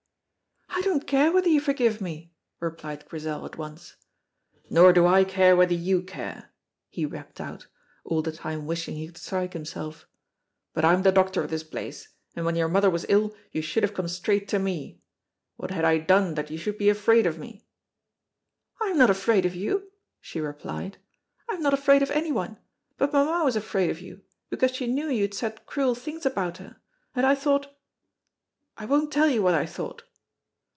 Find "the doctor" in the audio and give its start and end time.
11.03-11.43